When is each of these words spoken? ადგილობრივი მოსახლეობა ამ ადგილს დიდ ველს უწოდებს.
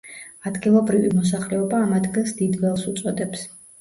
ადგილობრივი 0.51 1.11
მოსახლეობა 1.19 1.81
ამ 1.89 1.93
ადგილს 1.99 2.33
დიდ 2.41 2.57
ველს 2.65 2.87
უწოდებს. 2.93 3.45